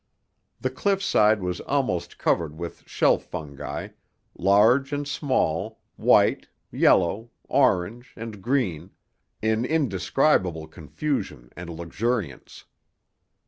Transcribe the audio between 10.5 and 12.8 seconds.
confusion and luxuriance.